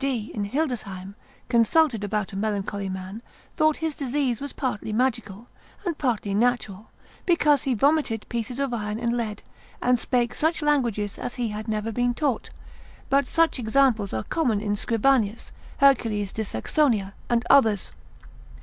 D. 0.03 0.31
in 0.33 0.45
Hildesheim, 0.45 1.13
consulted 1.47 2.03
about 2.03 2.33
a 2.33 2.35
melancholy 2.35 2.89
man, 2.89 3.21
thought 3.55 3.77
his 3.77 3.93
disease 3.93 4.41
was 4.41 4.51
partly 4.51 4.91
magical, 4.91 5.45
and 5.85 5.95
partly 5.95 6.33
natural, 6.33 6.89
because 7.27 7.61
he 7.61 7.75
vomited 7.75 8.27
pieces 8.27 8.59
of 8.59 8.73
iron 8.73 8.97
and 8.99 9.15
lead, 9.15 9.43
and 9.79 9.99
spake 9.99 10.33
such 10.33 10.63
languages 10.63 11.19
as 11.19 11.35
he 11.35 11.49
had 11.49 11.67
never 11.67 11.91
been 11.91 12.15
taught; 12.15 12.49
but 13.11 13.27
such 13.27 13.59
examples 13.59 14.11
are 14.11 14.23
common 14.23 14.59
in 14.59 14.75
Scribanius, 14.75 15.51
Hercules 15.77 16.33
de 16.33 16.43
Saxonia, 16.45 17.13
and 17.29 17.45
others. 17.47 17.91